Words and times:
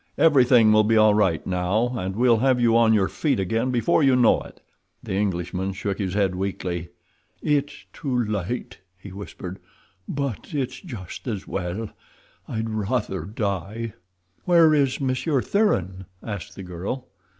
Everything 0.17 0.71
will 0.73 0.83
be 0.83 0.97
all 0.97 1.13
right 1.13 1.45
now, 1.45 1.89
and 1.95 2.15
we'll 2.15 2.39
have 2.39 2.59
you 2.59 2.75
on 2.75 2.91
your 2.91 3.07
feet 3.07 3.39
again 3.39 3.69
before 3.69 4.01
you 4.01 4.15
know 4.15 4.41
it." 4.41 4.59
The 5.03 5.13
Englishman 5.13 5.73
shook 5.73 5.99
his 5.99 6.15
head 6.15 6.33
weakly. 6.33 6.89
"It's 7.43 7.85
too 7.93 8.17
late," 8.25 8.79
he 8.97 9.11
whispered. 9.11 9.59
"But 10.07 10.55
it's 10.55 10.79
just 10.81 11.27
as 11.27 11.47
well. 11.47 11.91
I'd 12.47 12.71
rather 12.71 13.25
die." 13.25 13.93
"Where 14.45 14.73
is 14.73 14.99
Monsieur 14.99 15.39
Thuran?" 15.39 16.07
asked 16.23 16.55
the 16.55 16.63
girl. 16.63 17.05